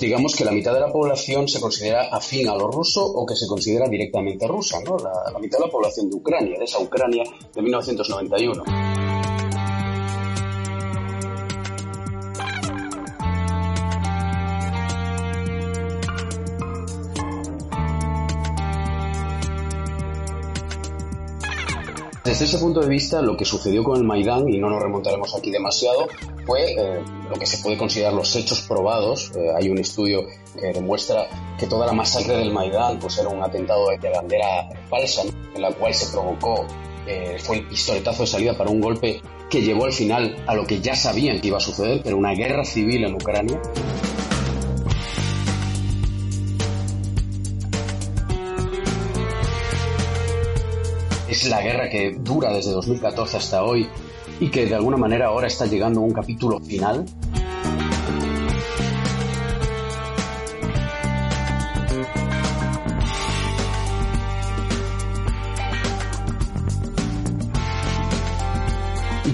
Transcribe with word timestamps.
digamos 0.00 0.34
que 0.34 0.44
la 0.44 0.52
mitad 0.52 0.72
de 0.72 0.80
la 0.80 0.90
población 0.90 1.46
se 1.46 1.60
considera 1.60 2.08
afín 2.10 2.48
a 2.48 2.54
lo 2.54 2.70
ruso 2.70 3.04
o 3.04 3.26
que 3.26 3.36
se 3.36 3.46
considera 3.46 3.88
directamente 3.88 4.46
rusa, 4.46 4.78
¿no? 4.80 4.96
La, 4.98 5.38
mitad 5.38 5.58
de 5.58 5.66
la 5.66 5.70
población 5.70 6.10
de 6.10 6.16
Ucrania, 6.16 6.58
de 6.58 6.64
esa 6.64 6.78
Ucrania 6.78 7.22
de 7.54 7.62
1991. 7.62 8.89
Desde 22.22 22.44
ese 22.44 22.58
punto 22.58 22.80
de 22.80 22.88
vista, 22.88 23.22
lo 23.22 23.34
que 23.34 23.46
sucedió 23.46 23.82
con 23.82 23.96
el 23.96 24.04
Maidán, 24.04 24.46
y 24.46 24.58
no 24.58 24.68
nos 24.68 24.82
remontaremos 24.82 25.34
aquí 25.34 25.50
demasiado, 25.50 26.06
fue 26.44 26.72
eh, 26.72 27.02
lo 27.30 27.36
que 27.36 27.46
se 27.46 27.58
puede 27.58 27.78
considerar 27.78 28.12
los 28.12 28.36
hechos 28.36 28.60
probados. 28.62 29.32
Eh, 29.34 29.50
hay 29.56 29.70
un 29.70 29.78
estudio 29.78 30.26
que 30.58 30.72
demuestra 30.72 31.28
que 31.58 31.66
toda 31.66 31.86
la 31.86 31.92
masacre 31.92 32.36
del 32.36 32.52
Maidán 32.52 32.98
pues, 32.98 33.16
era 33.16 33.30
un 33.30 33.42
atentado 33.42 33.86
de 33.88 34.10
bandera 34.10 34.68
falsa, 34.90 35.22
en 35.54 35.62
la 35.62 35.72
cual 35.72 35.94
se 35.94 36.12
provocó, 36.12 36.66
eh, 37.06 37.38
fue 37.42 37.56
el 37.56 37.68
pistoletazo 37.68 38.24
de 38.24 38.26
salida 38.26 38.56
para 38.56 38.68
un 38.68 38.82
golpe 38.82 39.22
que 39.48 39.62
llevó 39.62 39.86
al 39.86 39.92
final 39.92 40.44
a 40.46 40.54
lo 40.54 40.66
que 40.66 40.80
ya 40.80 40.94
sabían 40.94 41.40
que 41.40 41.48
iba 41.48 41.56
a 41.56 41.60
suceder, 41.60 42.02
pero 42.04 42.18
una 42.18 42.32
guerra 42.32 42.64
civil 42.64 43.02
en 43.04 43.14
Ucrania. 43.14 43.60
Es 51.30 51.48
la 51.48 51.62
guerra 51.62 51.88
que 51.88 52.16
dura 52.18 52.52
desde 52.52 52.72
2014 52.72 53.36
hasta 53.36 53.62
hoy 53.62 53.88
y 54.40 54.50
que 54.50 54.66
de 54.66 54.74
alguna 54.74 54.96
manera 54.96 55.26
ahora 55.26 55.46
está 55.46 55.66
llegando 55.66 56.00
a 56.00 56.02
un 56.02 56.12
capítulo 56.12 56.58
final. 56.60 57.06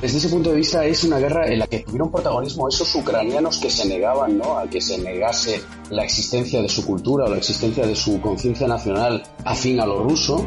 Desde 0.00 0.18
ese 0.18 0.28
punto 0.28 0.50
de 0.50 0.56
vista 0.56 0.84
es 0.84 1.02
una 1.02 1.18
guerra 1.18 1.48
en 1.48 1.58
la 1.58 1.66
que 1.66 1.80
tuvieron 1.80 2.12
protagonismo 2.12 2.68
esos 2.68 2.94
ucranianos 2.94 3.58
que 3.58 3.70
se 3.70 3.88
negaban 3.88 4.38
¿no? 4.38 4.58
a 4.58 4.68
que 4.68 4.80
se 4.80 4.98
negase 4.98 5.62
la 5.90 6.04
existencia 6.04 6.60
de 6.60 6.68
su 6.68 6.86
cultura 6.86 7.24
o 7.24 7.28
la 7.28 7.38
existencia 7.38 7.86
de 7.86 7.96
su 7.96 8.20
conciencia 8.20 8.68
nacional 8.68 9.22
afín 9.44 9.80
a 9.80 9.86
lo 9.86 10.02
ruso. 10.04 10.46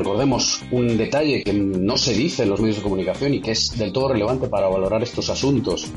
Recordemos 0.00 0.62
un 0.70 0.96
detalle 0.96 1.44
que 1.44 1.52
no 1.52 1.98
se 1.98 2.14
dice 2.14 2.44
en 2.44 2.50
los 2.50 2.60
medios 2.60 2.78
de 2.78 2.82
comunicación 2.82 3.34
y 3.34 3.40
que 3.42 3.50
es 3.50 3.76
del 3.76 3.92
todo 3.92 4.08
relevante 4.08 4.48
para 4.48 4.66
valorar 4.66 5.02
estos 5.02 5.28
asuntos. 5.28 5.90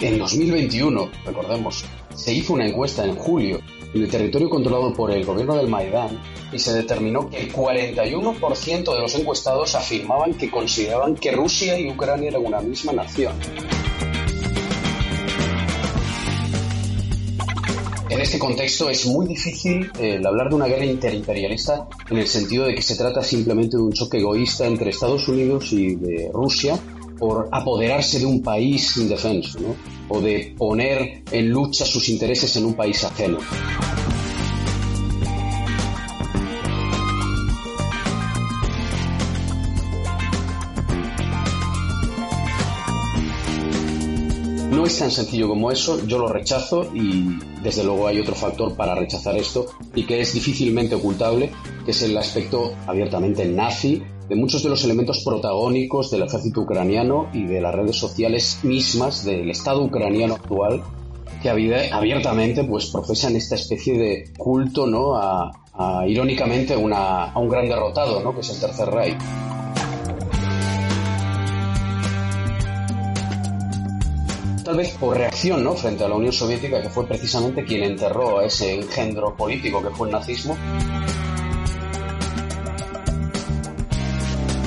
En 0.00 0.18
2021, 0.18 1.08
recordemos, 1.24 1.84
se 2.12 2.34
hizo 2.34 2.54
una 2.54 2.66
encuesta 2.66 3.04
en 3.04 3.14
julio 3.14 3.60
en 3.94 4.02
el 4.02 4.08
territorio 4.08 4.50
controlado 4.50 4.92
por 4.92 5.12
el 5.12 5.24
gobierno 5.24 5.54
del 5.54 5.68
Maidán 5.68 6.20
y 6.52 6.58
se 6.58 6.72
determinó 6.72 7.30
que 7.30 7.38
el 7.38 7.52
41% 7.52 8.94
de 8.94 9.00
los 9.00 9.14
encuestados 9.14 9.76
afirmaban 9.76 10.34
que 10.34 10.50
consideraban 10.50 11.14
que 11.14 11.30
Rusia 11.30 11.78
y 11.78 11.88
Ucrania 11.88 12.30
eran 12.30 12.44
una 12.44 12.60
misma 12.60 12.92
nación. 12.92 13.34
En 18.12 18.20
este 18.20 18.38
contexto 18.38 18.90
es 18.90 19.06
muy 19.06 19.26
difícil 19.26 19.90
eh, 19.98 20.20
hablar 20.22 20.50
de 20.50 20.54
una 20.56 20.66
guerra 20.66 20.84
interimperialista 20.84 21.88
en 22.10 22.18
el 22.18 22.28
sentido 22.28 22.66
de 22.66 22.74
que 22.74 22.82
se 22.82 22.94
trata 22.94 23.22
simplemente 23.22 23.78
de 23.78 23.82
un 23.84 23.90
choque 23.90 24.18
egoísta 24.18 24.66
entre 24.66 24.90
Estados 24.90 25.26
Unidos 25.28 25.72
y 25.72 25.94
de 25.94 26.30
Rusia 26.30 26.78
por 27.18 27.48
apoderarse 27.50 28.18
de 28.18 28.26
un 28.26 28.42
país 28.42 28.98
indefenso, 28.98 29.58
o 30.10 30.20
de 30.20 30.54
poner 30.58 31.22
en 31.30 31.48
lucha 31.48 31.86
sus 31.86 32.10
intereses 32.10 32.54
en 32.56 32.66
un 32.66 32.74
país 32.74 33.02
ajeno. 33.02 33.38
No 44.82 44.88
es 44.88 44.98
tan 44.98 45.12
sencillo 45.12 45.46
como 45.46 45.70
eso, 45.70 46.04
yo 46.08 46.18
lo 46.18 46.26
rechazo 46.26 46.90
y 46.92 47.38
desde 47.62 47.84
luego 47.84 48.08
hay 48.08 48.18
otro 48.18 48.34
factor 48.34 48.74
para 48.74 48.96
rechazar 48.96 49.36
esto 49.36 49.66
y 49.94 50.02
que 50.02 50.20
es 50.20 50.34
difícilmente 50.34 50.96
ocultable, 50.96 51.52
que 51.84 51.92
es 51.92 52.02
el 52.02 52.18
aspecto 52.18 52.74
abiertamente 52.88 53.44
nazi 53.44 54.02
de 54.28 54.34
muchos 54.34 54.64
de 54.64 54.70
los 54.70 54.82
elementos 54.82 55.22
protagónicos 55.24 56.10
del 56.10 56.22
ejército 56.22 56.62
ucraniano 56.62 57.28
y 57.32 57.44
de 57.44 57.60
las 57.60 57.72
redes 57.72 57.94
sociales 57.94 58.58
mismas 58.64 59.24
del 59.24 59.48
Estado 59.50 59.84
ucraniano 59.84 60.34
actual 60.34 60.82
que 61.40 61.48
abiertamente 61.48 62.64
pues 62.64 62.86
profesan 62.86 63.36
esta 63.36 63.54
especie 63.54 63.96
de 63.96 64.32
culto 64.36 64.88
¿no? 64.88 65.14
a, 65.14 65.52
irónicamente 66.08 66.76
una, 66.76 67.30
a 67.30 67.38
un 67.38 67.48
gran 67.48 67.68
derrotado 67.68 68.20
¿no? 68.20 68.34
que 68.34 68.40
es 68.40 68.50
el 68.50 68.58
Tercer 68.58 68.88
Reich. 68.88 69.16
Tal 74.72 74.78
vez 74.78 74.96
por 74.96 75.14
reacción 75.14 75.62
¿no? 75.62 75.74
frente 75.74 76.02
a 76.02 76.08
la 76.08 76.14
Unión 76.14 76.32
Soviética, 76.32 76.80
que 76.80 76.88
fue 76.88 77.06
precisamente 77.06 77.62
quien 77.62 77.82
enterró 77.82 78.38
a 78.38 78.46
ese 78.46 78.74
engendro 78.74 79.36
político 79.36 79.82
que 79.82 79.90
fue 79.90 80.08
el 80.08 80.12
nazismo. 80.12 80.56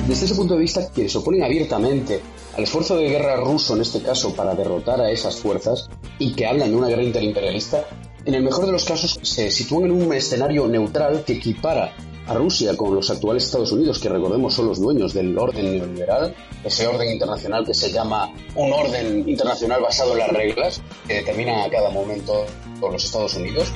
Desde 0.06 0.26
ese 0.26 0.34
punto 0.36 0.54
de 0.54 0.60
vista, 0.60 0.88
quienes 0.92 1.10
se 1.10 1.18
oponen 1.18 1.42
abiertamente 1.42 2.20
al 2.56 2.62
esfuerzo 2.62 2.96
de 2.96 3.08
guerra 3.08 3.34
ruso, 3.38 3.74
en 3.74 3.82
este 3.82 4.00
caso, 4.00 4.32
para 4.32 4.54
derrotar 4.54 5.00
a 5.00 5.10
esas 5.10 5.40
fuerzas, 5.40 5.88
y 6.20 6.34
que 6.34 6.46
hablan 6.46 6.70
de 6.70 6.76
una 6.76 6.86
guerra 6.86 7.02
interimperialista, 7.02 7.84
en 8.24 8.34
el 8.34 8.44
mejor 8.44 8.66
de 8.66 8.72
los 8.72 8.84
casos 8.84 9.18
se 9.20 9.50
sitúan 9.50 9.86
en 9.86 9.90
un 9.90 10.12
escenario 10.14 10.68
neutral 10.68 11.24
que 11.24 11.32
equipara 11.32 11.96
a 12.26 12.34
Rusia 12.34 12.76
con 12.76 12.94
los 12.94 13.10
actuales 13.10 13.44
Estados 13.44 13.72
Unidos, 13.72 13.98
que 13.98 14.08
recordemos 14.08 14.54
son 14.54 14.68
los 14.68 14.80
dueños 14.80 15.14
del 15.14 15.36
orden 15.38 15.78
neoliberal, 15.78 16.34
ese 16.64 16.86
orden 16.86 17.12
internacional 17.12 17.64
que 17.64 17.74
se 17.74 17.90
llama 17.90 18.32
un 18.54 18.72
orden 18.72 19.28
internacional 19.28 19.80
basado 19.80 20.12
en 20.12 20.18
las 20.18 20.28
reglas 20.30 20.82
que 21.06 21.14
determinan 21.14 21.60
a 21.60 21.70
cada 21.70 21.90
momento 21.90 22.44
por 22.80 22.92
los 22.92 23.04
Estados 23.04 23.34
Unidos. 23.34 23.72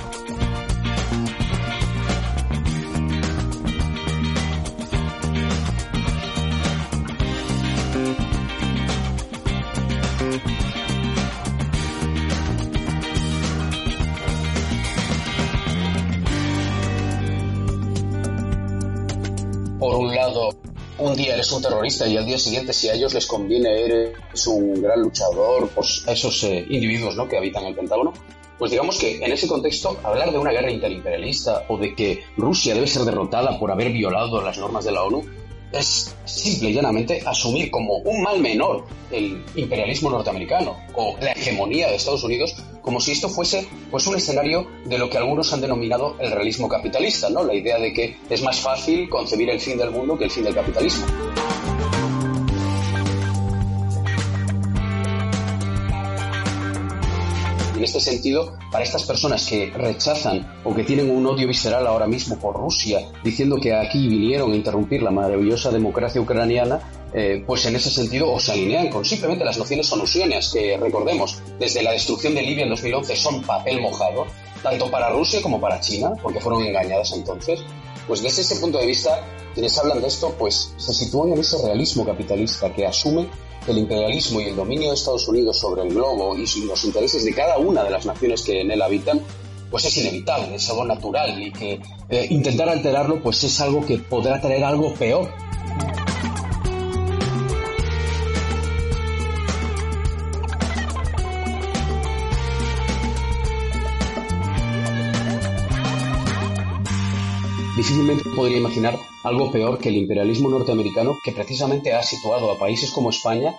Un 21.01 21.17
día 21.17 21.35
eres 21.35 21.51
un 21.53 21.63
terrorista 21.63 22.07
y 22.07 22.17
al 22.17 22.27
día 22.27 22.39
siguiente, 22.39 22.73
si 22.73 22.89
a 22.89 22.95
ellos 22.95 23.15
les 23.15 23.27
conviene, 23.27 23.85
eres 23.85 24.47
un 24.47 24.83
gran 24.83 25.01
luchador, 25.01 25.69
pues 25.75 26.05
a 26.07 26.13
esos 26.13 26.45
eh, 26.45 26.65
individuos 26.69 27.17
¿no? 27.17 27.27
que 27.27 27.39
habitan 27.39 27.65
el 27.65 27.75
Pentágono. 27.75 28.13
Pues 28.59 28.71
digamos 28.71 28.99
que 28.99 29.17
en 29.17 29.33
ese 29.33 29.49
contexto, 29.49 29.99
hablar 30.03 30.31
de 30.31 30.39
una 30.39 30.51
guerra 30.51 30.71
interimperialista 30.71 31.65
o 31.69 31.79
de 31.79 31.95
que 31.95 32.23
Rusia 32.37 32.75
debe 32.75 32.87
ser 32.87 33.03
derrotada 33.03 33.59
por 33.59 33.71
haber 33.71 33.91
violado 33.91 34.43
las 34.43 34.59
normas 34.59 34.85
de 34.85 34.93
la 34.93 35.03
ONU 35.03 35.25
es 35.73 36.15
simple 36.25 36.71
y 36.71 36.75
llanamente 36.75 37.23
asumir 37.25 37.71
como 37.71 37.99
un 37.99 38.23
mal 38.23 38.41
menor 38.41 38.85
el 39.11 39.43
imperialismo 39.55 40.11
norteamericano 40.11 40.77
o 40.95 41.17
la 41.21 41.33
hegemonía 41.33 41.89
de 41.89 41.95
Estados 41.95 42.25
Unidos 42.25 42.57
como 42.83 43.01
si 43.01 43.13
esto 43.13 43.29
fuese 43.29 43.67
pues 43.91 44.07
un 44.07 44.17
escenario 44.17 44.67
de 44.85 44.99
lo 44.99 45.09
que 45.09 45.19
algunos 45.19 45.53
han 45.53 45.61
denominado 45.61 46.17
el 46.19 46.31
realismo 46.31 46.69
capitalista, 46.69 47.31
¿no? 47.31 47.45
La 47.45 47.55
idea 47.55 47.79
de 47.79 47.93
que 47.93 48.17
es 48.29 48.43
más 48.43 48.61
fácil 48.61 49.09
concebir 49.09 49.51
el 49.51 49.61
fin 49.61 49.79
del 49.79 49.91
mundo 49.91 50.17
que 50.17 50.25
el 50.25 50.31
fin 50.31 50.45
del 50.45 50.55
capitalismo. 50.55 51.07
En 57.81 57.85
este 57.85 57.99
sentido, 57.99 58.59
para 58.71 58.85
estas 58.85 59.05
personas 59.05 59.47
que 59.47 59.71
rechazan 59.71 60.61
o 60.65 60.75
que 60.75 60.85
tienen 60.85 61.11
un 61.11 61.27
odio 61.27 61.49
visceral 61.49 61.87
ahora 61.87 62.07
mismo 62.07 62.39
por 62.39 62.55
Rusia, 62.55 63.09
diciendo 63.25 63.57
que 63.57 63.73
aquí 63.73 64.07
vinieron 64.07 64.53
a 64.53 64.57
interrumpir 64.57 65.03
la 65.03 65.11
maravillosa 65.11 65.71
democracia 65.71 66.21
ucraniana, 66.21 66.79
eh, 67.15 67.43
pues 67.47 67.65
en 67.65 67.77
ese 67.77 67.89
sentido 67.89 68.31
o 68.31 68.39
se 68.39 68.53
alinean 68.53 68.91
con 68.91 69.03
simplemente 69.03 69.47
las 69.47 69.57
nociones 69.57 69.91
onusianas, 69.91 70.53
que 70.53 70.77
recordemos, 70.77 71.41
desde 71.59 71.83
la 71.83 71.93
destrucción 71.93 72.35
de 72.35 72.43
Libia 72.43 72.65
en 72.65 72.69
2011 72.69 73.17
son 73.17 73.41
papel 73.41 73.81
mojado, 73.81 74.27
tanto 74.63 74.91
para 74.91 75.09
Rusia 75.09 75.41
como 75.41 75.59
para 75.59 75.81
China, 75.81 76.13
porque 76.23 76.39
fueron 76.39 76.63
engañadas 76.63 77.11
entonces. 77.13 77.61
Pues 78.07 78.21
desde 78.21 78.43
ese 78.43 78.57
punto 78.57 78.77
de 78.77 78.89
vista, 78.89 79.27
quienes 79.55 79.79
hablan 79.79 80.03
de 80.03 80.09
esto, 80.09 80.35
pues 80.39 80.75
se 80.77 80.93
sitúan 80.93 81.33
en 81.33 81.39
ese 81.39 81.57
realismo 81.65 82.05
capitalista 82.05 82.71
que 82.75 82.87
asume 82.87 83.27
el 83.67 83.79
imperialismo 83.79 84.41
y 84.41 84.45
el 84.45 84.57
dominio 84.57 84.89
de 84.89 84.95
Estados 84.95 85.29
Unidos 85.29 85.59
sobre 85.59 85.83
el 85.83 85.95
globo 85.95 86.37
y 86.37 86.47
los 86.65 86.85
intereses 86.85 87.25
de 87.25 87.35
cada 87.35 87.59
una 87.59 87.83
de 87.83 87.91
las 87.91 88.07
naciones 88.07 88.43
que 88.43 88.61
en 88.61 88.71
él 88.71 88.83
habitan, 88.83 89.21
pues 89.71 89.85
es 89.85 89.97
inevitable, 89.99 90.55
es 90.55 90.69
algo 90.71 90.85
natural 90.85 91.41
y 91.41 91.53
que 91.53 91.81
eh, 92.09 92.27
intentar 92.31 92.69
alterarlo 92.69 93.23
pues 93.23 93.45
es 93.45 93.61
algo 93.61 93.85
que 93.85 93.99
podrá 93.99 94.41
traer 94.41 94.65
algo 94.65 94.93
peor 94.95 95.31
difícilmente 107.81 108.29
podría 108.37 108.59
imaginar 108.59 108.99
algo 109.25 109.51
peor 109.51 109.79
que 109.79 109.89
el 109.89 109.97
imperialismo 109.97 110.51
norteamericano 110.51 111.17
que 111.25 111.33
precisamente 111.33 111.95
ha 111.95 112.03
situado 112.03 112.51
a 112.51 112.59
países 112.59 112.91
como 112.91 113.09
España 113.09 113.55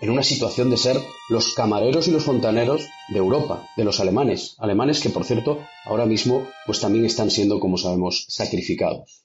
en 0.00 0.10
una 0.10 0.22
situación 0.22 0.70
de 0.70 0.76
ser 0.76 0.96
los 1.28 1.52
camareros 1.52 2.06
y 2.06 2.12
los 2.12 2.22
fontaneros 2.22 2.86
de 3.08 3.18
Europa, 3.18 3.66
de 3.76 3.82
los 3.82 3.98
alemanes, 3.98 4.54
alemanes 4.58 5.00
que 5.00 5.10
por 5.10 5.24
cierto 5.24 5.58
ahora 5.84 6.06
mismo 6.06 6.46
pues 6.64 6.80
también 6.80 7.06
están 7.06 7.28
siendo 7.28 7.58
como 7.58 7.76
sabemos 7.76 8.26
sacrificados. 8.28 9.24